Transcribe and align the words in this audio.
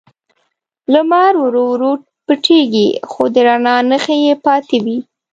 لمر 0.93 1.33
ورو 1.43 1.63
ورو 1.71 1.91
پټیږي، 2.25 2.87
خو 3.11 3.23
د 3.33 3.35
رڼا 3.47 3.75
نښې 3.89 4.17
یې 4.25 4.35
پاتې 4.45 4.77
وي. 4.85 4.97